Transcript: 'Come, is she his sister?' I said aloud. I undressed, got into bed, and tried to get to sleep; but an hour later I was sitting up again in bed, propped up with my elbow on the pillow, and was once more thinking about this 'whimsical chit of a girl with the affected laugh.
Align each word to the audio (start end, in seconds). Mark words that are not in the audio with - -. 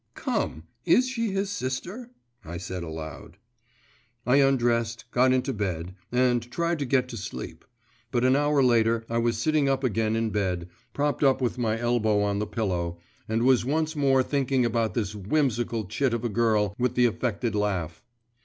'Come, 0.15 0.63
is 0.83 1.07
she 1.09 1.29
his 1.29 1.51
sister?' 1.51 2.09
I 2.43 2.57
said 2.57 2.81
aloud. 2.81 3.37
I 4.25 4.37
undressed, 4.37 5.05
got 5.11 5.31
into 5.31 5.53
bed, 5.53 5.93
and 6.11 6.41
tried 6.51 6.79
to 6.79 6.85
get 6.85 7.07
to 7.09 7.17
sleep; 7.17 7.63
but 8.09 8.25
an 8.25 8.35
hour 8.35 8.63
later 8.63 9.05
I 9.11 9.19
was 9.19 9.37
sitting 9.37 9.69
up 9.69 9.83
again 9.83 10.15
in 10.15 10.31
bed, 10.31 10.69
propped 10.93 11.23
up 11.23 11.39
with 11.39 11.59
my 11.59 11.79
elbow 11.79 12.19
on 12.23 12.39
the 12.39 12.47
pillow, 12.47 12.97
and 13.29 13.43
was 13.43 13.63
once 13.63 13.95
more 13.95 14.23
thinking 14.23 14.65
about 14.65 14.95
this 14.95 15.13
'whimsical 15.13 15.85
chit 15.85 16.15
of 16.15 16.25
a 16.25 16.29
girl 16.29 16.73
with 16.79 16.95
the 16.95 17.05
affected 17.05 17.53
laugh. 17.53 18.01